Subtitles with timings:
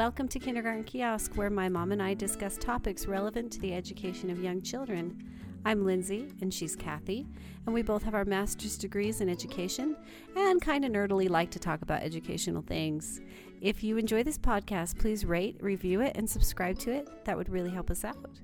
[0.00, 4.30] Welcome to Kindergarten Kiosk, where my mom and I discuss topics relevant to the education
[4.30, 5.22] of young children.
[5.66, 7.26] I'm Lindsay, and she's Kathy,
[7.66, 9.94] and we both have our master's degrees in education
[10.34, 13.20] and kind of nerdily like to talk about educational things.
[13.60, 17.26] If you enjoy this podcast, please rate, review it, and subscribe to it.
[17.26, 18.40] That would really help us out.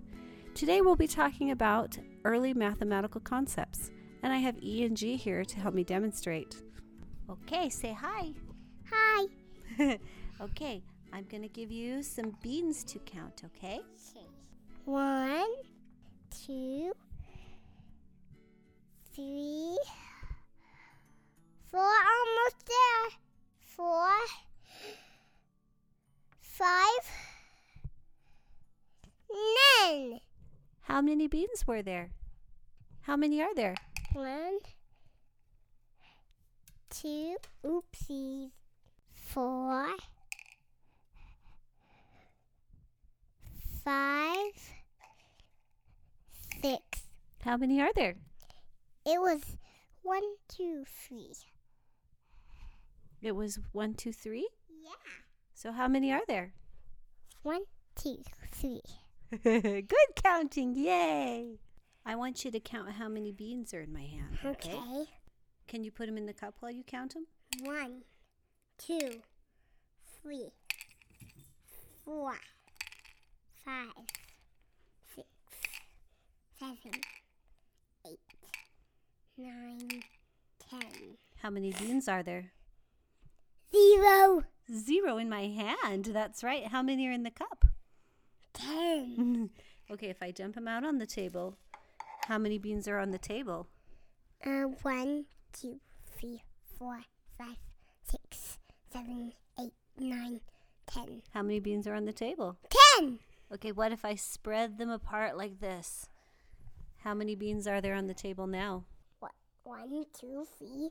[0.54, 1.96] Today, we'll be talking about
[2.27, 3.91] early mathematical concepts,
[4.22, 6.63] and I have E and G here to help me demonstrate.
[7.30, 8.35] Okay, say hi.
[8.91, 9.27] Hi.
[10.43, 10.82] okay,
[11.16, 13.80] I'm going to give you some beans to count, okay?
[14.84, 15.46] One,
[16.44, 16.93] two,
[19.14, 19.79] three,
[21.71, 23.18] four, almost there.
[23.60, 24.10] Four,
[26.38, 27.10] five,
[29.80, 30.21] nine.
[30.82, 32.10] How many beans were there?
[33.00, 33.76] How many are there?
[34.12, 34.58] One,
[36.91, 38.50] two, oopsies,
[39.14, 39.88] four,
[43.86, 44.52] five,
[46.60, 47.04] six.
[47.44, 48.16] How many are there?
[49.04, 49.56] It was
[50.02, 51.32] one, two, three.
[53.22, 54.48] It was one, two, three.
[54.68, 54.90] Yeah.
[55.54, 56.52] So how many are there?
[57.44, 57.62] One,
[57.94, 58.82] two, three.
[59.44, 61.60] Good counting, yay!
[62.04, 64.38] I want you to count how many beans are in my hand.
[64.44, 64.74] Okay.
[64.74, 65.04] Okay.
[65.68, 67.26] Can you put them in the cup while you count them?
[67.62, 68.02] One,
[68.78, 69.20] two,
[70.22, 70.50] three,
[72.04, 72.34] four,
[73.67, 74.06] five,
[75.14, 75.27] six,
[76.59, 77.00] seven,
[78.06, 78.20] eight,
[79.36, 80.03] nine,
[80.70, 81.17] ten.
[81.42, 82.53] How many beans are there?
[83.72, 84.44] Zero.
[84.72, 86.06] Zero in my hand.
[86.06, 86.69] That's right.
[86.69, 87.64] How many are in the cup?
[88.55, 89.50] Ten.
[89.91, 91.56] okay, if I dump them out on the table,
[92.28, 93.67] how many beans are on the table?
[94.44, 95.81] Uh, one, two,
[96.17, 96.42] three,
[96.78, 97.00] four,
[97.37, 97.56] five,
[98.05, 98.59] six,
[98.93, 100.41] seven, eight, nine,
[100.87, 101.22] ten.
[101.34, 102.56] How many beans are on the table?
[102.71, 103.19] Ten.
[103.52, 106.08] Okay, what if I spread them apart like this?
[107.04, 108.84] How many beans are there on the table now?
[109.20, 109.32] What?
[109.62, 110.90] One, two, three,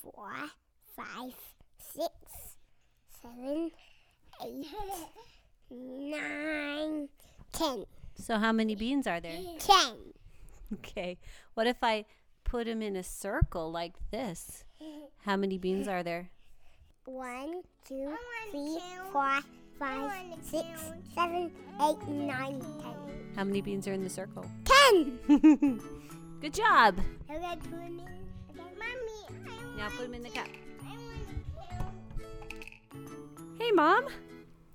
[0.00, 0.32] four,
[0.96, 1.34] five,
[1.78, 2.08] six,
[3.20, 3.70] seven,
[4.42, 4.66] eight,
[5.70, 7.08] nine,
[7.52, 7.84] ten.
[8.14, 9.38] So, how many beans are there?
[9.58, 9.96] Ten.
[10.72, 11.18] Okay,
[11.52, 12.06] what if I
[12.44, 14.64] put them in a circle like this?
[15.24, 16.30] How many beans are there?
[17.04, 18.14] One, two,
[18.50, 18.78] three,
[19.12, 19.40] four,
[19.78, 20.10] five,
[20.42, 20.66] six,
[21.14, 21.50] seven,
[21.82, 22.94] eight, nine, ten.
[23.36, 24.44] How many beans are in the circle?
[24.64, 25.18] Ten.
[26.40, 27.00] Good job.
[27.30, 28.60] Okay, put them in.
[28.60, 28.70] Okay.
[28.78, 30.46] Mommy, I Now put them in the cup.
[33.58, 34.06] Hey, Mom.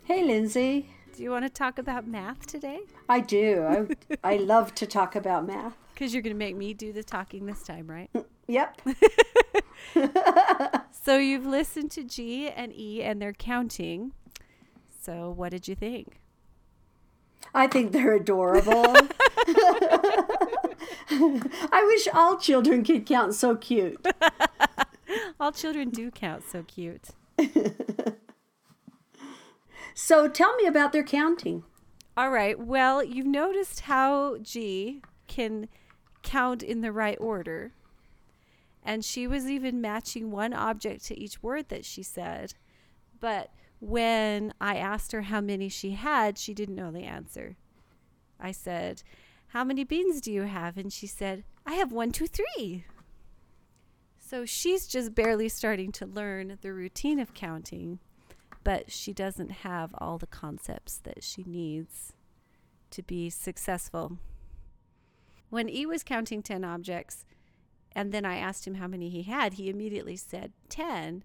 [0.03, 0.89] Hey, Lindsay.
[1.15, 2.79] Do you want to talk about math today?
[3.07, 3.87] I do.
[4.23, 5.77] I, I love to talk about math.
[5.93, 8.09] Because you're going to make me do the talking this time, right?
[8.13, 8.81] Mm, yep.
[10.91, 14.13] so you've listened to G and E and they're counting.
[14.99, 16.19] So what did you think?
[17.53, 18.85] I think they're adorable.
[21.71, 24.05] I wish all children could count so cute.
[25.39, 27.09] All children do count so cute.
[30.01, 31.63] So tell me about their counting.
[32.15, 32.57] All right.
[32.57, 35.67] Well, you've noticed how G can
[36.23, 37.73] count in the right order.
[38.81, 42.53] And she was even matching one object to each word that she said.
[43.19, 47.55] But when I asked her how many she had, she didn't know the answer.
[48.39, 49.03] I said,
[49.47, 50.77] How many beans do you have?
[50.77, 52.85] And she said, I have one, two, three.
[54.17, 57.99] So she's just barely starting to learn the routine of counting,
[58.63, 62.13] but she doesn't have all the concepts that she needs
[62.91, 64.17] to be successful.
[65.49, 67.25] When E was counting 10 objects,
[67.93, 71.23] and then I asked him how many he had, he immediately said 10.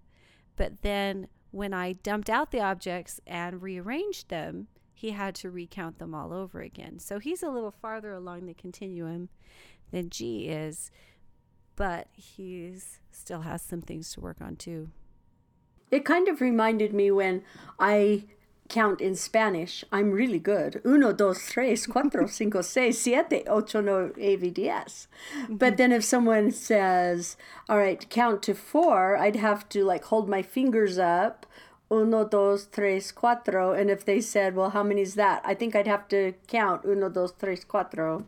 [0.57, 6.01] But then when I dumped out the objects and rearranged them, he had to recount
[6.01, 6.99] them all over again.
[6.99, 9.29] So he's a little farther along the continuum
[9.93, 10.91] than G is,
[11.77, 14.91] but he's still has some things to work on too.
[15.93, 17.45] It kind of reminded me when
[17.79, 18.25] I
[18.69, 19.85] count in Spanish.
[19.93, 20.81] I'm really good.
[20.85, 25.07] Uno, dos, tres, cuatro, cinco, seis, siete, ocho, nueve, diez.
[25.39, 25.57] Mm-hmm.
[25.57, 27.37] But then if someone says,
[27.69, 31.47] all right, count to four, I'd have to like hold my fingers up.
[31.91, 33.79] Uno, dos, tres, cuatro.
[33.79, 35.43] And if they said, well, how many is that?
[35.45, 38.25] I think I'd have to count uno, dos, tres, cuatro.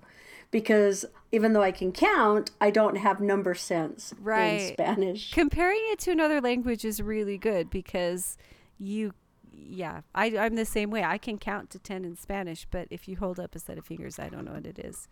[0.50, 4.60] Because even though I can count, I don't have number sense Right.
[4.60, 5.32] in Spanish.
[5.32, 8.38] Comparing it to another language is really good because
[8.78, 9.12] you
[9.56, 11.02] yeah, I, I'm the same way.
[11.02, 13.86] I can count to 10 in Spanish, but if you hold up a set of
[13.86, 15.08] fingers, I don't know what it is.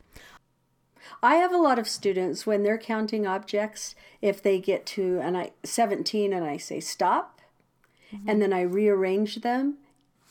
[1.23, 5.37] I have a lot of students when they're counting objects, if they get to and
[5.37, 7.41] I 17 and I say stop,
[8.12, 8.29] mm-hmm.
[8.29, 9.79] and then I rearrange them,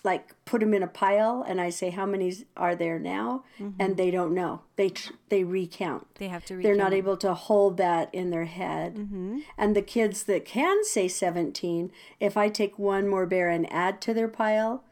[0.04, 3.82] like put them in a pile and I say how many are there now mm-hmm.
[3.82, 4.62] and they don't know.
[4.76, 6.08] They tr- they recount.
[6.16, 6.62] They have to.
[6.62, 8.96] They're not able to hold that in their head.
[8.96, 9.40] Mm-hmm.
[9.58, 14.02] And the kids that can say 17, if I take one more bear and add
[14.02, 14.84] to their pile,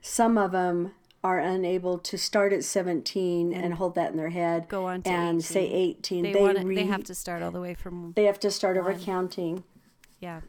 [0.00, 4.68] some of them are unable to start at 17 and, hold that in their head
[4.68, 6.22] Go on to and say 18.
[6.22, 8.50] They, They, wanna, re- they have to start all the way from they have to
[8.50, 9.64] start over counting.
[10.20, 10.42] Yeah,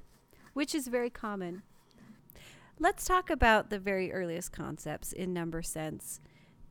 [0.54, 1.64] which is very common.
[2.78, 6.20] Let's talk about the very earliest concepts in number sense.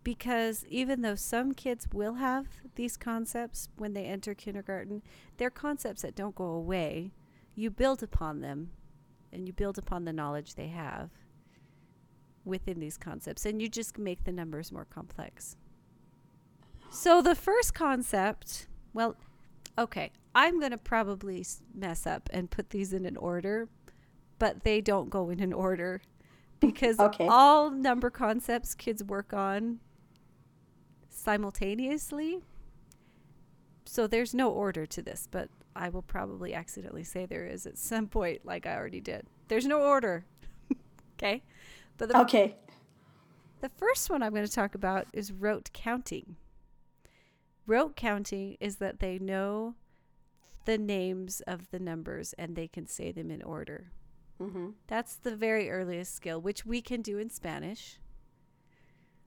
[0.02, 5.02] Because even though some kids will have these concepts when they enter kindergarten,
[5.38, 7.12] they're concepts that don't go away.
[7.54, 8.72] You build upon them
[9.32, 11.10] and you build upon the knowledge they have
[12.44, 15.56] within these concepts, and you just make the numbers more complex.
[16.90, 19.16] So, the first concept, well,
[19.78, 23.68] okay, I'm going to probably mess up and put these in an order,
[24.38, 26.02] but they don't go in an order
[26.60, 27.26] because Okay.
[27.28, 29.80] all number concepts kids work on
[31.08, 32.40] simultaneously.
[33.84, 37.78] So there's no order to this, but I will probably accidentally say there is at
[37.78, 39.26] some point, like I already did.
[39.48, 40.24] There's no order.
[41.18, 41.42] okay?
[41.98, 42.56] But the, Okay.
[43.60, 46.36] the first one I'm going to talk about is rote counting.
[47.66, 49.74] Rote counting is that they know
[50.64, 53.90] the names of the numbers and they can say them in order.
[54.50, 57.98] Hmm That's the very earliest skill, which we can do in Spanish.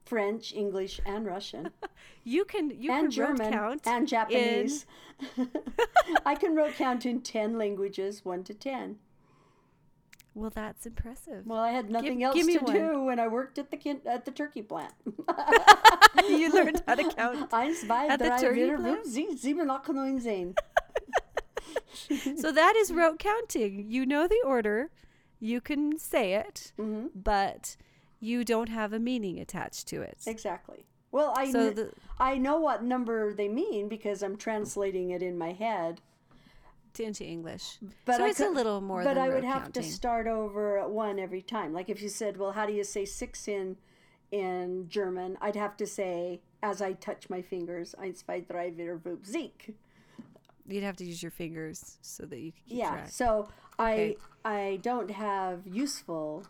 [0.04, 1.70] French, English, and Russian,
[2.24, 4.86] You can you and can German, count and in- Japanese.
[6.26, 8.96] I can rote count in 10 languages, 1 to 10.
[10.34, 11.44] Well, that's impressive.
[11.46, 12.74] Well, I had nothing else give to one.
[12.74, 14.92] do when I worked at the kin- at the turkey plant.
[16.28, 17.50] you learned how to count.
[17.50, 20.54] Eins, zwei, At the drei, turkey vier, fünf, sieben, acht, neun, zehn.
[22.38, 23.86] So that is rote counting.
[23.90, 24.90] You know the order,
[25.40, 27.76] you can say it, hmm but
[28.20, 30.18] you don't have a meaning attached to it.
[30.26, 30.84] Exactly.
[31.12, 35.22] Well, I So kn- the I know what number they mean because I'm translating it
[35.22, 36.00] in my head.
[36.98, 37.78] into English.
[38.04, 39.82] But so I it's a little more But I would have counting.
[39.84, 41.72] to start over at one every time.
[41.72, 43.76] Like if you said, "Well, how do you say six in
[44.32, 48.98] in German?" I'd have to say as I touch my fingers, eins, zwei, drei, vier,
[48.98, 49.70] fünf, sechs.
[50.68, 52.90] You'd have to use your fingers so that you can keep Yeah.
[52.90, 53.08] track.
[53.08, 53.48] So
[53.80, 54.16] Okay.
[54.44, 56.44] I I don't have useful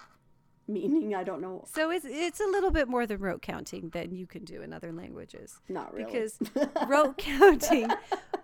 [0.66, 1.14] meaning.
[1.14, 1.64] I don't know.
[1.66, 4.72] So it's it's a little bit more than rote counting than you can do in
[4.72, 5.60] other languages.
[5.68, 6.04] Not really.
[6.06, 6.38] because
[6.88, 7.88] rote counting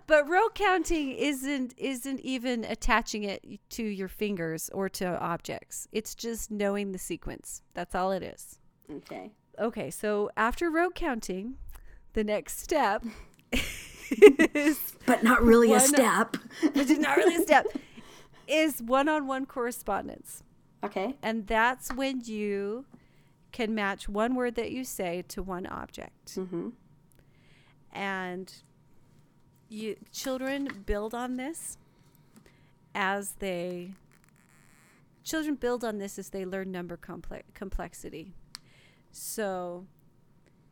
[0.07, 6.13] but rote counting isn't isn't even attaching it to your fingers or to objects it's
[6.13, 8.59] just knowing the sequence that's all it is
[8.91, 9.31] okay.
[9.59, 11.55] okay so after rote counting
[12.13, 13.03] the next step
[15.05, 16.37] But not really One- a step.
[16.73, 17.67] which is not really a step
[18.47, 20.43] is one-on-one correspondence
[20.83, 21.15] Okay.
[21.23, 22.85] and that's when you
[23.51, 26.69] can match one word that you say to one object Mm-hmm.
[27.93, 28.53] and
[29.69, 31.77] you children build on this
[32.93, 33.91] as they
[35.23, 38.33] children build on this as they learn number comple- complexity
[39.11, 39.85] so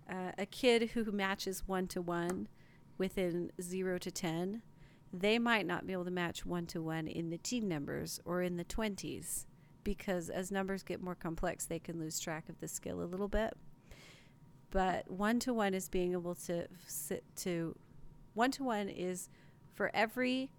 [0.09, 2.47] uh, a kid who matches one to one
[2.97, 4.62] within 0 to 10
[5.14, 8.42] they might not be able to match one to one in the teen numbers or
[8.42, 9.45] in the 20s
[9.83, 13.28] because as numbers get more complex they can lose track of the skill a little
[13.28, 13.56] bit.
[14.71, 17.76] But one to one is being able to sit to
[18.33, 19.30] one to one is
[19.76, 20.50] for every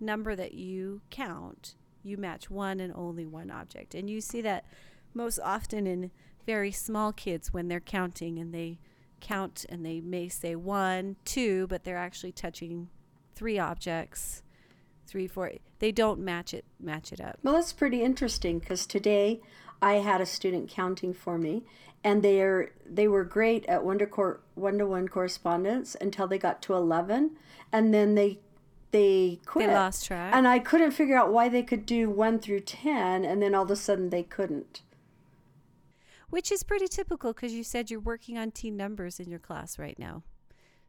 [0.00, 3.94] number that you count you match one and only one object.
[3.94, 4.64] And you see that
[5.12, 6.10] most often in
[6.46, 8.78] very small kids when they're counting and they
[9.20, 12.88] count and they may say one two but they're actually touching
[13.34, 14.42] three objects
[15.06, 19.40] three four they don't match it match it up Well, that's pretty interesting because today
[19.82, 21.64] I had a student counting for me,
[22.04, 26.38] and they're they were great at one to cor- one to one correspondence until they
[26.38, 27.32] got to eleven,
[27.72, 28.38] and then they
[28.90, 29.68] they quit.
[29.68, 33.24] they lost track And I couldn't figure out why they could do one through ten,
[33.24, 34.82] and then all of a sudden they couldn't.
[36.30, 39.78] Which is pretty typical because you said you're working on teen numbers in your class
[39.78, 40.22] right now.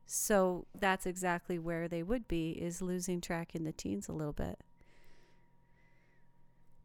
[0.06, 4.34] So that's exactly where they would be is losing track in the teens a little
[4.34, 4.60] bit.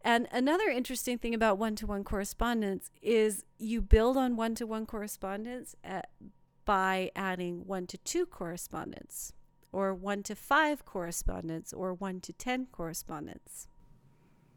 [0.02, 6.10] And another interesting thing about one-to-one correspondence is you build on one-to-one correspondence at,
[6.64, 9.32] by adding one to two correspondence
[9.72, 13.66] or one to five correspondence or one to 10 correspondence.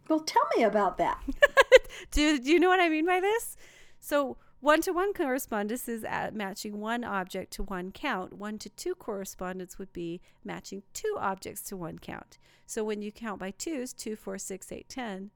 [0.08, 1.24] Well, tell me about that.
[2.12, 3.58] do, do you know what I mean by this?
[4.00, 8.34] So, one to one correspondence is at matching one object to one count.
[8.34, 12.38] One to two correspondence would be matching two objects to one count.
[12.66, 15.32] So, when you count by twos, two, four, six, eight, ten,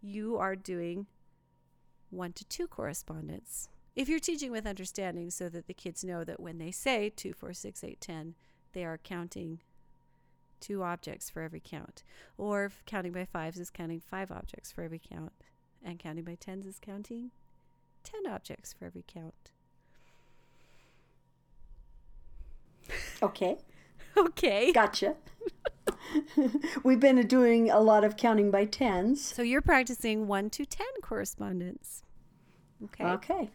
[0.00, 1.06] you are doing
[2.10, 3.68] one to two correspondence.
[3.96, 7.32] If you're teaching with understanding, so that the kids know that when they say two,
[7.32, 8.34] four, six, eight, ten,
[8.72, 9.60] they are counting
[10.60, 12.02] two objects for every count.
[12.36, 15.32] Or if counting by fives is counting five objects for every count,
[15.82, 17.30] and counting by tens is counting
[18.04, 19.50] 10 objects for every count.
[23.22, 23.56] Okay,
[24.16, 24.72] Okay.
[24.72, 25.16] gotcha.
[26.84, 29.24] We've been doing a lot of counting by tens.
[29.24, 32.02] So you're practicing 1 to 10 correspondence.
[32.84, 33.04] Okay.
[33.04, 33.50] Okay.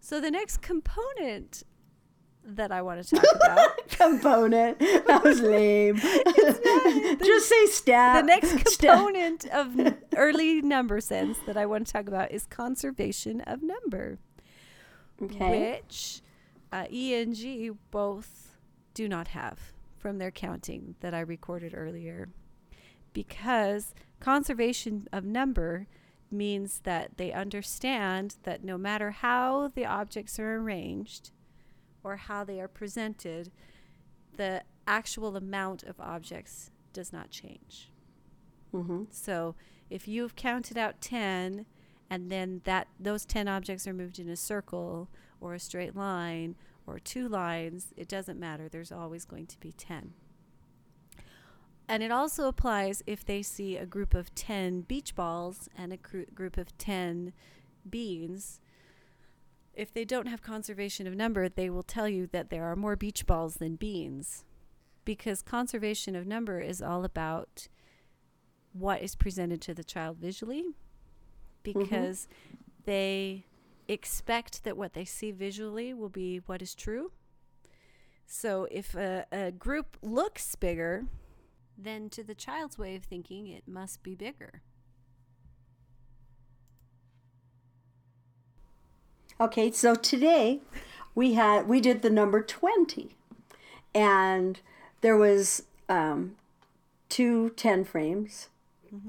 [0.00, 1.62] So the next component
[2.46, 4.78] that I want to talk about, Component.
[4.78, 5.96] That was lame.
[5.96, 8.24] Just say the stat.
[8.26, 13.62] next component of early number sense that I want to talk about is conservation of
[13.62, 14.18] number,
[15.22, 15.80] Okay.
[15.82, 16.20] which
[16.72, 18.56] uh, E and G both
[18.94, 22.28] do not have from their counting that I recorded earlier.
[23.12, 25.86] Because conservation of number
[26.30, 31.30] means that they understand that no matter how the objects are arranged
[32.04, 33.50] or how they are presented,
[34.36, 37.90] the actual amount of objects does not change.
[38.72, 39.04] Mm-hmm.
[39.10, 39.54] So
[39.90, 41.66] if you've counted out 10
[42.10, 45.08] and then that those 10 objects are moved in a circle
[45.40, 46.54] or a straight line
[46.86, 48.68] or two lines, it doesn't matter.
[48.68, 50.12] There's always going to be 10.
[51.86, 55.96] And it also applies if they see a group of 10 beach balls and a
[55.98, 57.32] cru- group of 10
[57.88, 58.60] beans.
[59.76, 62.96] If they don't have conservation of number, they will tell you that there are more
[62.96, 64.44] beach balls than beans.
[65.04, 67.68] Because conservation of number is all about
[68.72, 71.80] what is presented to the child visually mm-hmm.
[71.80, 72.28] because
[72.84, 73.44] they
[73.88, 77.12] expect that what they see visually will be what is true.
[78.26, 81.04] So if a, a group looks bigger,
[81.76, 84.62] then to the child's way of thinking, it must be bigger.
[89.40, 90.60] Okay, so today
[91.14, 93.16] we had we did the number twenty,
[93.92, 94.60] and
[95.00, 96.36] there was um,
[97.08, 98.48] two 10 frames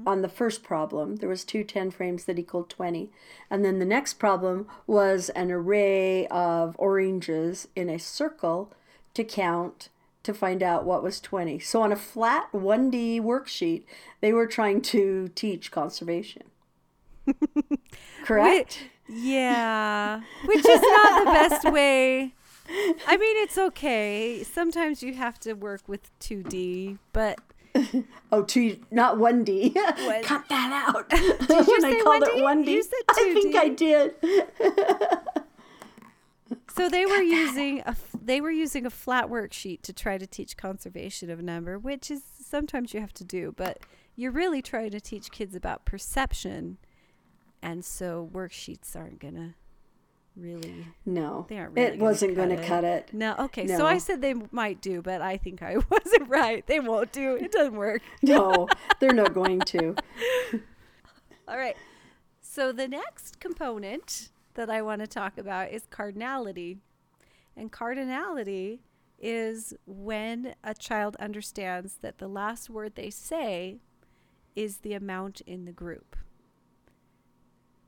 [0.04, 1.16] on the first problem.
[1.16, 3.10] There was two 10 frames that equaled twenty,
[3.48, 8.72] and then the next problem was an array of oranges in a circle
[9.14, 9.90] to count
[10.24, 11.60] to find out what was 20.
[11.60, 13.84] So on a flat 1D worksheet,
[14.20, 16.42] they were trying to teach conservation.
[18.24, 18.88] Correct?
[19.08, 22.34] Yeah, which is not the best way.
[23.06, 24.42] I mean, it's okay.
[24.42, 27.38] Sometimes you have to work with 2D, but
[28.32, 29.74] Oh, two, not 1D.
[30.06, 31.06] One- Cut that out.
[31.20, 32.36] you when I say called 1D?
[32.36, 32.66] it 1D.
[32.68, 33.58] You said I think 2D.
[33.58, 34.14] I did.
[36.74, 40.56] so they were using a they were using a flat worksheet to try to teach
[40.56, 43.78] conservation of number, which is sometimes you have to do, but
[44.16, 46.78] you're really trying to teach kids about perception,
[47.66, 49.54] and so worksheets aren't gonna
[50.36, 52.66] really No, They aren't really it wasn't going to cut it.
[52.66, 53.14] cut it.
[53.14, 53.34] no.
[53.38, 56.66] Okay, so I said they might do, but I think I wasn't right.
[56.66, 57.36] They won't do.
[57.36, 58.02] It doesn't work.
[58.22, 58.68] No,
[59.00, 59.94] they're not going to.
[61.48, 61.76] All right.
[62.42, 66.78] So the next component that I want to talk about is cardinality.
[67.56, 68.80] And cardinality
[69.18, 73.78] is when a child understands that the last word they say
[74.54, 76.14] is the amount in the group.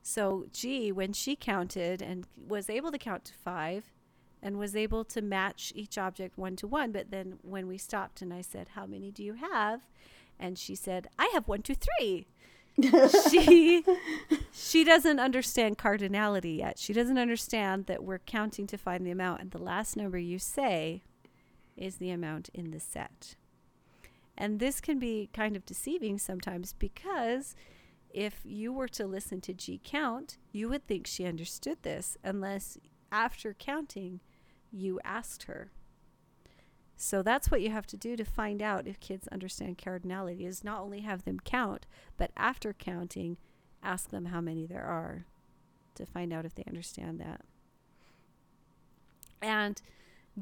[0.09, 3.93] So, G, when she counted and was able to count to five
[4.43, 8.23] and was able to match each object one to one, but then when we stopped
[8.23, 9.83] and I said, How many do you have?
[10.41, 12.27] And she said, I have one, two, three
[13.31, 13.85] she
[14.53, 16.79] she doesn't understand cardinality yet.
[16.79, 20.38] She doesn't understand that we're counting to find the amount and the last number you
[20.38, 21.03] say
[21.77, 23.37] is the amount in the set.
[24.37, 27.57] And this can be kind of deceiving sometimes because
[28.19, 32.77] if you were to listen to G count, you would think she understood this unless
[33.13, 34.19] after counting
[34.73, 35.71] you asked her.
[36.97, 40.65] So that's what you have to do to find out if kids understand cardinality is
[40.65, 43.37] not only have them count, but after counting,
[43.85, 45.25] ask them how many there are
[45.95, 47.43] to find out if they understand that.
[49.41, 49.81] And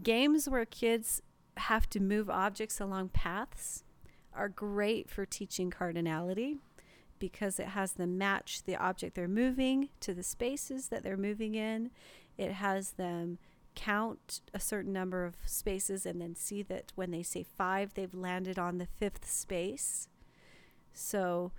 [0.02, 1.20] games where kids
[1.58, 3.84] have to move objects along paths
[4.32, 6.60] are great for teaching cardinality
[7.18, 11.54] because it has them match the object they're moving to the spaces that they're moving
[11.54, 11.90] in.
[12.36, 13.38] It has them
[13.74, 18.14] count a certain number of spaces and then see that when they say five, they've
[18.14, 20.08] landed on the fifth space.
[20.92, 21.52] So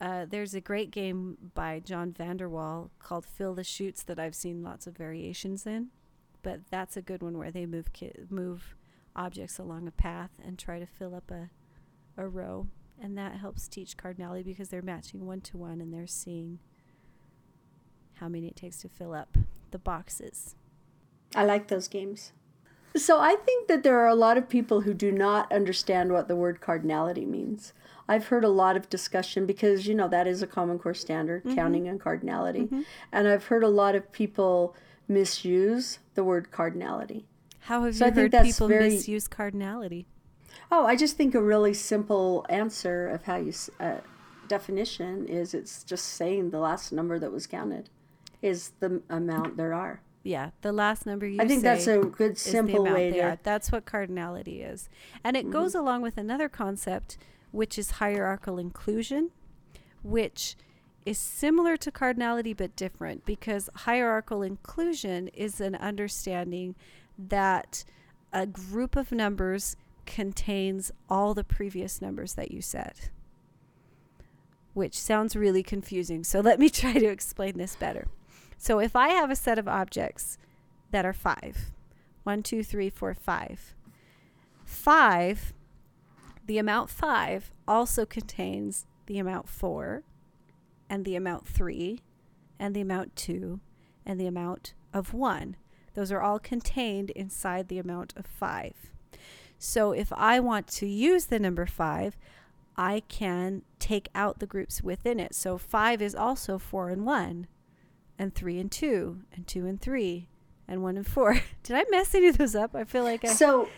[0.00, 4.18] uh, there's a great game by John Van de Walle called Fill the Shoots that
[4.18, 5.88] I've seen lots of variations in.
[6.42, 8.76] But that's a good one where they move ki- move
[9.16, 11.50] objects along a path and try to fill up a,
[12.16, 12.68] a row.
[13.04, 16.58] And that helps teach cardinality because they're matching one to one and they're seeing
[18.14, 19.36] how many it takes to fill up
[19.72, 20.54] the boxes.
[21.36, 22.32] I like those games.
[22.96, 26.28] So I think that there are a lot of people who do not understand what
[26.28, 27.74] the word cardinality means.
[28.08, 31.44] I've heard a lot of discussion because you know that is a common core standard,
[31.44, 31.56] mm-hmm.
[31.56, 32.62] counting and cardinality.
[32.62, 32.82] Mm-hmm.
[33.12, 34.74] And I've heard a lot of people
[35.08, 37.24] misuse the word cardinality.
[37.58, 40.06] How have So I you think heard people very- misuse cardinality?
[40.70, 43.96] Oh, I just think a really simple answer of how you uh,
[44.48, 47.90] definition is it's just saying the last number that was counted
[48.42, 50.00] is the amount there are.
[50.22, 53.38] Yeah, the last number you I think that's a good simple way to.
[53.42, 54.88] That's what cardinality is.
[55.22, 57.18] And it goes along with another concept,
[57.52, 59.30] which is hierarchical inclusion,
[60.02, 60.56] which
[61.04, 66.74] is similar to cardinality but different because hierarchical inclusion is an understanding
[67.18, 67.84] that
[68.32, 72.94] a group of numbers contains all the previous numbers that you said.
[74.72, 76.24] Which sounds really confusing.
[76.24, 78.08] So let me try to explain this better.
[78.56, 80.38] So if I have a set of objects
[80.90, 81.72] that are five,
[82.22, 83.74] one, two, three, four, five,
[84.64, 85.52] five,
[86.46, 90.02] the amount five also contains the amount four,
[90.88, 92.00] and the amount three,
[92.58, 93.60] and the amount two,
[94.06, 95.56] and the amount of one.
[95.94, 98.90] Those are all contained inside the amount of five.
[99.58, 102.16] So if I want to use the number five,
[102.76, 105.34] I can take out the groups within it.
[105.34, 107.46] So five is also four and one,
[108.18, 110.28] and three and two, and two and three,
[110.66, 111.34] and one and four.
[111.62, 112.74] Did I mess any of those up?
[112.74, 113.28] I feel like I.
[113.28, 113.68] So,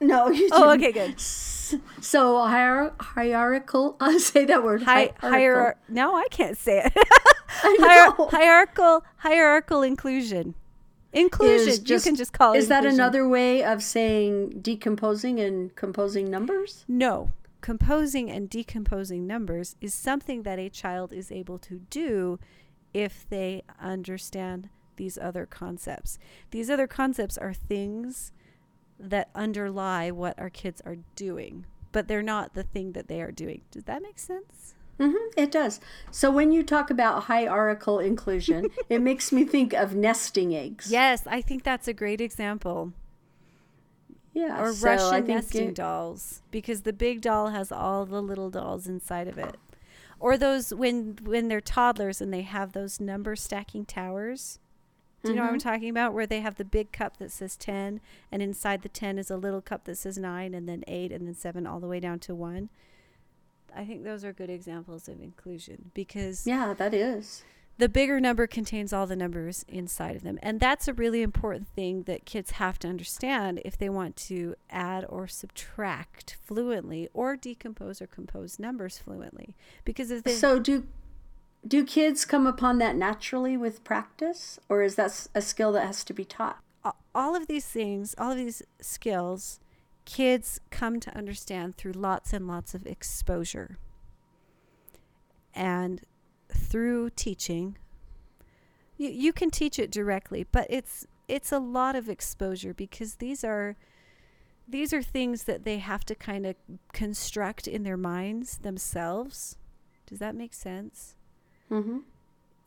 [0.00, 0.96] no, you oh, didn't.
[0.96, 1.20] okay, good.
[1.20, 3.96] So hier- hierarchical.
[4.00, 4.82] I'll say that word.
[4.84, 5.30] Hi, hierarchical.
[5.30, 6.92] hierar- no, I can't say it.
[7.62, 10.54] Hier- hierarchical, hierarchical inclusion.
[11.16, 11.68] Inclusion.
[11.68, 12.58] Is you can just call it.
[12.58, 16.84] Is that another way of saying decomposing and composing numbers?
[16.86, 17.30] No.
[17.62, 22.38] Composing and decomposing numbers is something that a child is able to do
[22.92, 26.18] if they understand these other concepts.
[26.50, 28.32] These other concepts are things
[28.98, 33.32] that underlie what our kids are doing, but they're not the thing that they are
[33.32, 33.62] doing.
[33.70, 34.75] Does that make sense?
[34.98, 35.80] Hmm it does.
[36.10, 40.90] So when you talk about hierarchical inclusion, it makes me think of nesting eggs.
[40.90, 42.92] Yes, I think that's a great example.
[44.32, 44.60] Yeah.
[44.62, 48.86] or so Russian nesting it- dolls because the big doll has all the little dolls
[48.86, 49.56] inside of it.
[50.18, 54.58] Or those when when they're toddlers and they have those number stacking towers.
[55.22, 56.14] Do you know what I'm talking about?
[56.14, 59.36] Where they have the big cup that says 10 and inside the 10 is a
[59.36, 62.20] little cup that says 9 and then 8 and then 7 all the way down
[62.20, 62.68] to 1.
[63.76, 67.44] I think those are good examples of inclusion because Yeah, that is.
[67.78, 70.38] the bigger number contains all the numbers inside of them.
[70.42, 74.54] And that's a really important thing that kids have to understand if they want to
[74.70, 79.54] add or subtract fluently or decompose or compose numbers fluently.
[79.84, 80.86] Because if they So do
[81.66, 86.04] do kids come upon that naturally with practice, or is that a skill that has
[86.04, 86.58] to be taught?
[87.12, 89.58] all of these things, all of these skills,
[90.06, 93.76] kids come to understand through lots and lots of exposure.
[95.54, 96.00] And
[96.48, 97.76] through teaching,
[98.96, 103.44] you, you can teach it directly, but it's it's a lot of exposure because these
[103.44, 103.76] are
[104.68, 106.56] these are things that they have to kind of
[106.92, 109.56] construct in their minds themselves.
[110.06, 111.14] Does that make sense?
[111.70, 111.98] Mm-hmm.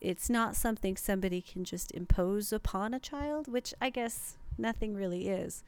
[0.02, 5.30] it's not something somebody can just impose upon a child, which I guess nothing really
[5.30, 5.64] is,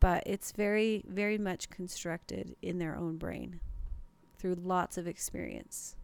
[0.00, 3.60] but it's very, very much constructed in their own brain
[4.38, 5.96] through lots of experience.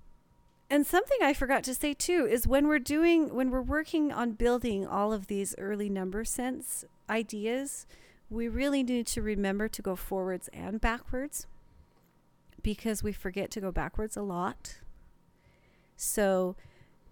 [0.71, 4.33] And something I forgot to say too is when we're doing, when we're working on
[4.33, 7.87] building all of these early number sense ideas,
[8.31, 11.47] we really need to remember to go forwards and backwards
[12.63, 14.81] because we forget to go backwards a lot.
[15.97, 16.57] So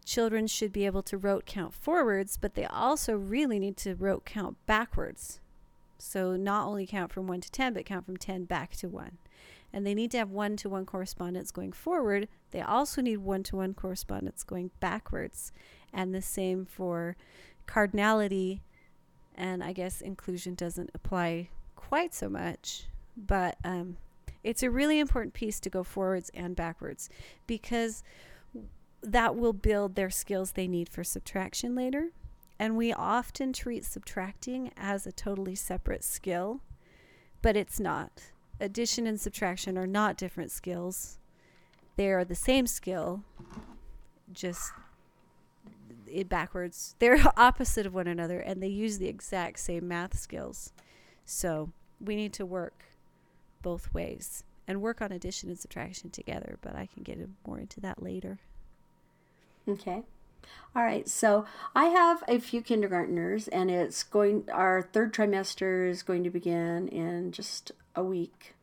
[0.04, 4.24] children should be able to rote count forwards, but they also really need to rote
[4.24, 5.40] count backwards.
[6.04, 9.18] So not only count from 1 to 10, but count from 10 back to 1.
[9.72, 12.26] And they need to have one to one correspondence going forward.
[12.50, 15.52] They also need one to one correspondence going backwards.
[15.92, 17.16] And the same for
[17.68, 18.60] cardinality.
[19.36, 22.86] And I guess inclusion doesn't apply quite so much.
[23.16, 23.96] But um,
[24.42, 27.08] it's a really important piece to go forwards and backwards
[27.46, 28.02] because
[29.02, 32.10] that will build their skills they need for subtraction later.
[32.62, 36.60] And we often treat subtracting as a totally separate skill,
[37.42, 38.30] but it's not.
[38.60, 41.18] Addition and subtraction are not different skills.
[41.96, 43.24] They are the same skill,
[44.32, 44.70] just
[46.06, 46.94] it backwards.
[47.00, 50.72] They're opposite of one another and they use the exact same math skills.
[51.24, 52.84] So we need to work
[53.62, 57.80] both ways and work on addition and subtraction together, but I can get more into
[57.80, 58.38] that later.
[59.66, 60.04] Okay.
[60.74, 64.48] All right, so I have a few kindergartners, and it's going.
[64.50, 68.54] Our third trimester is going to begin in just a week.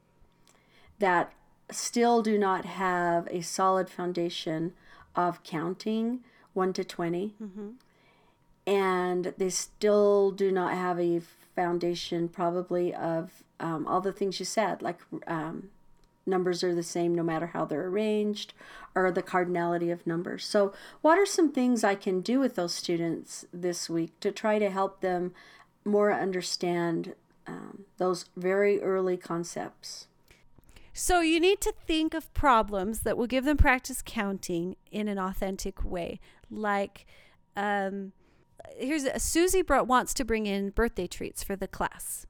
[0.98, 1.32] That
[1.72, 4.74] still do not have a solid foundation
[5.16, 6.22] of counting
[6.54, 7.70] one to 20 Mm-hmm.
[8.66, 11.22] and they still do not have a
[11.56, 15.70] foundation, probably of um, all the things you said, like um,
[16.26, 18.54] numbers are the same no matter how they're arranged
[18.96, 20.46] or the cardinality of numbers.
[20.46, 24.60] So, what are some things I can do with those students this week to try
[24.60, 25.34] to help them
[25.86, 27.16] more understand
[27.48, 30.08] um, those very early concepts?
[31.02, 35.18] So you need to think of problems that will give them practice counting in an
[35.18, 36.20] authentic way.
[36.52, 37.06] Like,
[37.56, 38.12] um,
[38.78, 42.26] here's a, Susie brought, wants to bring in birthday treats for the class.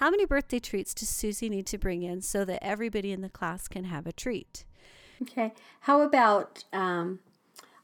[0.00, 3.28] How many birthday treats does Susie need to bring in so that everybody in the
[3.28, 4.64] class can have a treat?
[5.20, 5.52] Okay.
[5.80, 7.18] How about um,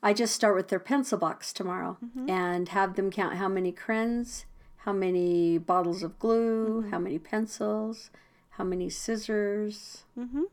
[0.02, 4.46] I just start with their pencil box tomorrow and have them count how many crayons,
[4.78, 8.10] how many bottles of glue, how many pencils,
[8.50, 10.04] how many scissors.
[10.18, 10.44] Mm-hmm.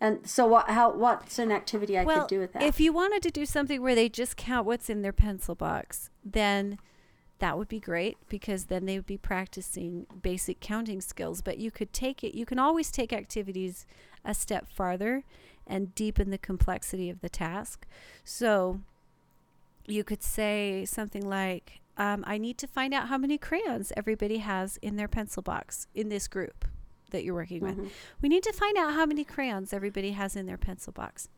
[0.00, 0.70] And so, what?
[0.70, 0.92] How?
[0.92, 2.64] What's an activity I well, could do with that?
[2.64, 6.10] if you wanted to do something where they just count what's in their pencil box,
[6.24, 6.80] then
[7.42, 11.42] that would be great because then they would be practicing basic counting skills.
[11.42, 13.84] But you could take it, you can always take activities
[14.24, 15.24] a step farther
[15.66, 17.84] and deepen the complexity of the task.
[18.22, 18.80] So
[19.86, 24.38] you could say something like, um, I need to find out how many crayons everybody
[24.38, 26.64] has in their pencil box in this group
[27.10, 27.92] that you're working with.
[28.22, 31.28] We need to find out how many crayons everybody has in their pencil box.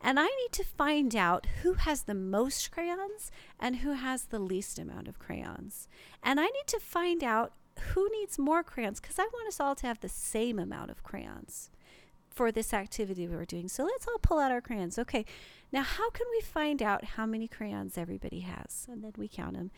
[0.00, 4.38] And I need to find out who has the most crayons and who has the
[4.38, 5.88] least amount of crayons.
[6.22, 7.52] And I need to find out
[7.94, 11.02] who needs more crayons because I want us all to have the same amount of
[11.02, 11.70] crayons
[12.38, 13.66] for this activity we're doing.
[13.68, 14.96] So let's all pull out our crayons.
[14.96, 15.24] Okay,
[15.72, 18.86] now how can we find out how many crayons everybody has?
[18.88, 19.72] And then we count them.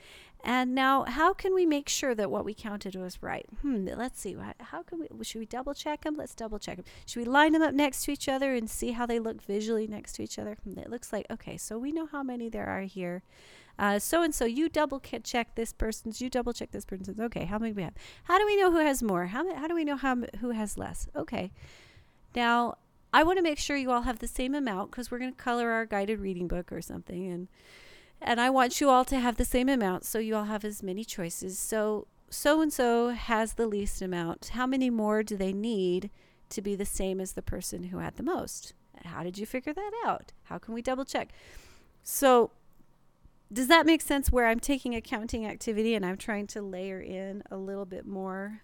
[0.44, 3.46] And now how can we make sure that what we counted was right?
[3.62, 4.36] Hmm, let's see.
[4.70, 6.16] How- can we, should we double check them?
[6.18, 6.84] Let's double check them.
[7.06, 9.86] Should we line them up next to each other and see how they look visually
[9.86, 10.58] next to each other?
[10.62, 13.22] Hmm, It looks like, okay, so we know how many there are here.
[13.78, 17.18] Uh, so and so, you double check this person's, you double check this person's.
[17.18, 17.94] Okay, how many we have?
[18.24, 19.26] How do we know who has more?
[19.26, 21.08] How, how do we know how, who has less?
[21.16, 21.50] Okay.
[22.34, 22.78] Now,
[23.12, 25.42] I want to make sure you all have the same amount because we're going to
[25.42, 27.48] color our guided reading book or something, and
[28.22, 30.82] and I want you all to have the same amount, so you all have as
[30.82, 31.58] many choices.
[31.58, 34.50] So so and so has the least amount.
[34.54, 36.10] How many more do they need
[36.50, 38.74] to be the same as the person who had the most?
[39.04, 40.32] How did you figure that out?
[40.44, 41.30] How can we double check?
[42.02, 42.50] So
[43.52, 47.00] does that make sense where I'm taking a counting activity and I'm trying to layer
[47.00, 48.62] in a little bit more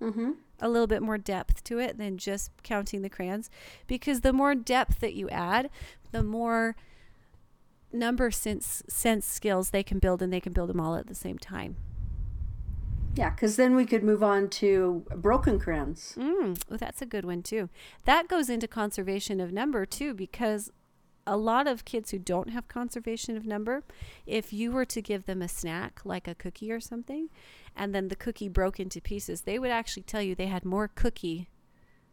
[0.00, 0.32] mm-hmm.
[0.60, 3.50] a little bit more depth to it than just counting the crayons
[3.86, 5.70] because the more depth that you add
[6.12, 6.76] the more
[7.92, 11.14] number sense sense skills they can build and they can build them all at the
[11.14, 11.76] same time
[13.16, 16.14] Yeah, because then we could move on to broken crayons.
[16.16, 17.68] mm, oh, that's a good one too
[18.04, 20.70] that goes into conservation of number too because
[21.30, 23.84] a lot of kids who don't have conservation of number
[24.26, 27.28] if you were to give them a snack like a cookie or something
[27.76, 30.88] and then the cookie broke into pieces they would actually tell you they had more
[30.88, 31.48] cookie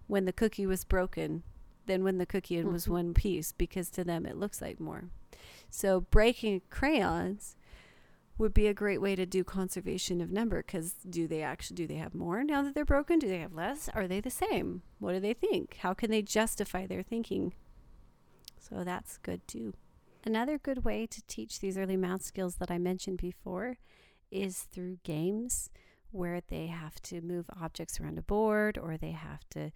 [0.08, 1.44] when the cookie was broken
[1.88, 2.94] than when the cookie was mm-hmm.
[2.94, 5.06] one piece because to them it looks like more.
[5.70, 7.56] So breaking crayons
[8.38, 11.88] would be a great way to do conservation of number because do they actually do
[11.88, 13.20] they have more now that they're broken?
[13.20, 13.90] Do they have less?
[13.94, 14.84] Are they the same?
[15.00, 15.78] What do they think?
[15.82, 17.54] How can they justify their thinking?
[18.68, 19.74] So that's good too.
[20.26, 23.78] Another good way to teach these early math skills that I mentioned before
[24.30, 25.70] is through games
[26.12, 29.72] where they have to move objects around a board or they have to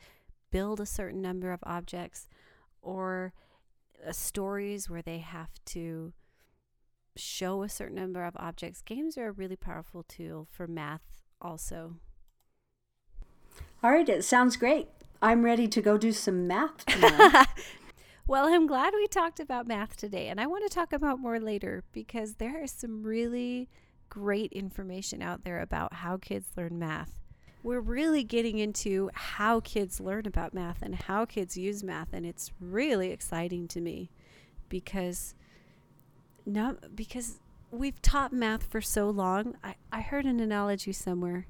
[0.51, 2.27] build a certain number of objects
[2.81, 3.33] or
[4.05, 6.13] uh, stories where they have to
[7.15, 8.81] show a certain number of objects.
[8.81, 11.95] Games are a really powerful tool for math also.
[13.83, 14.87] All right, it sounds great.
[15.21, 17.45] I'm ready to go do some math tomorrow.
[18.27, 21.39] Well, I'm glad we talked about math today, and I want to talk about more
[21.39, 23.67] later because there is some really
[24.09, 27.17] great information out there about how kids learn math.
[27.63, 32.25] We're really getting into how kids learn about math and how kids use math, and
[32.25, 34.09] it's really exciting to me
[34.69, 35.33] because
[36.45, 37.39] no, because
[37.71, 39.55] we've taught math for so long.
[39.63, 41.47] I, I heard an analogy somewhere.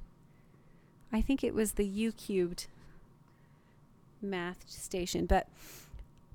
[1.11, 2.67] I think it was the YouCubed
[4.21, 5.47] math station, but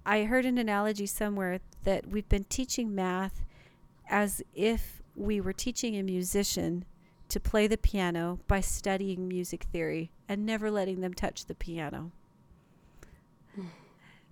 [0.07, 3.45] I heard an analogy somewhere that we've been teaching math
[4.09, 6.85] as if we were teaching a musician
[7.29, 12.13] to play the piano by studying music theory and never letting them touch the piano.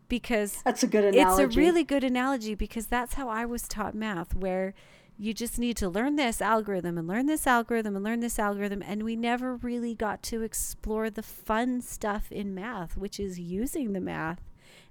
[0.09, 1.43] because That's a good analogy.
[1.43, 4.75] it's a really good analogy because that's how I was taught math, where
[5.19, 8.81] you just need to learn this algorithm and learn this algorithm and learn this algorithm.
[8.87, 13.93] And we never really got to explore the fun stuff in math, which is using
[13.93, 14.41] the math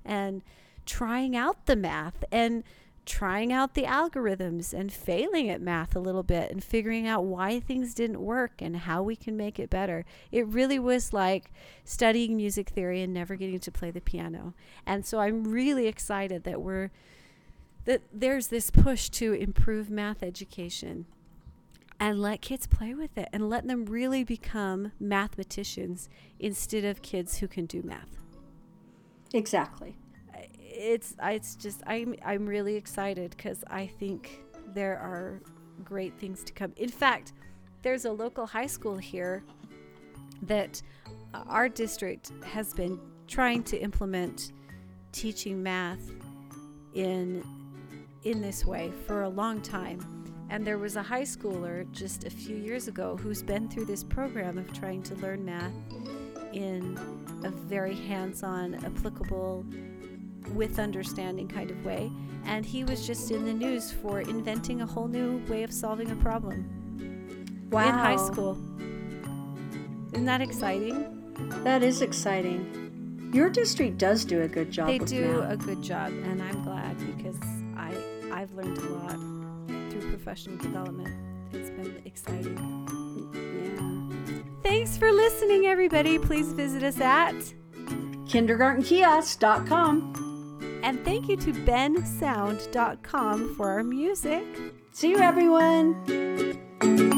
[0.03, 0.41] and
[0.85, 2.63] trying out the math and
[3.05, 7.59] trying out the algorithms and failing at math a little bit and figuring out why
[7.59, 10.05] things didn't work and how we can make it better.
[10.31, 11.51] It really was like
[11.83, 14.53] studying music theory and never getting to play the piano.
[14.85, 16.91] And so I'm really excited that we're
[17.85, 21.05] that there's this push to improve math education
[21.99, 26.07] and let kids play with it and let them really become mathematicians
[26.39, 28.23] instead of kids who can do math
[29.33, 29.97] exactly.
[30.73, 34.41] It's it's just I'm I'm really excited because I think
[34.73, 35.41] there are
[35.83, 36.73] great things to come.
[36.77, 37.33] In fact,
[37.81, 39.43] there's a local high school here
[40.43, 40.81] that
[41.47, 44.51] our district has been trying to implement
[45.11, 46.11] teaching math
[46.93, 47.43] in
[48.23, 49.99] in this way for a long time.
[50.49, 54.03] And there was a high schooler just a few years ago who's been through this
[54.03, 55.73] program of trying to learn math
[56.53, 56.97] in
[57.43, 59.65] a very hands-on, applicable
[60.49, 62.11] with understanding kind of way.
[62.45, 66.11] And he was just in the news for inventing a whole new way of solving
[66.11, 66.65] a problem
[67.71, 67.87] Wow.
[67.87, 68.57] in high school.
[70.11, 71.05] Isn't that exciting?
[71.63, 73.31] That is exciting.
[73.33, 74.87] Your district does do a good job.
[74.87, 75.53] They do math.
[75.53, 77.37] a good job, and I'm glad because
[77.75, 77.91] I
[78.31, 79.17] I've learned a lot
[79.89, 81.15] through professional development.
[81.51, 82.57] It's been exciting.
[83.33, 83.79] yeah.
[84.61, 86.19] Thanks for listening, everybody.
[86.19, 87.33] Please visit us at
[88.27, 90.13] kindergartenkiosk.com.
[90.83, 94.45] and thank you to bensound.com for our music.
[94.91, 97.11] See you, everyone.